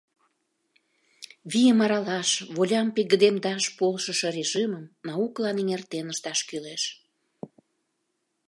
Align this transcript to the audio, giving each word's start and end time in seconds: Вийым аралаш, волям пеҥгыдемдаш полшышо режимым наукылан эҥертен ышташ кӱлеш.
Вийым 1.51 1.79
аралаш, 1.85 2.29
волям 2.55 2.87
пеҥгыдемдаш 2.95 3.63
полшышо 3.77 4.29
режимым 4.37 4.85
наукылан 5.07 5.57
эҥертен 5.61 6.05
ышташ 6.13 6.39
кӱлеш. 6.49 6.83